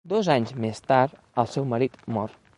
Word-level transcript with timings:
Dos 0.11 0.29
anys 0.35 0.53
més 0.63 0.81
tard 0.93 1.15
el 1.45 1.53
seu 1.53 1.69
marit 1.77 2.03
mor. 2.19 2.39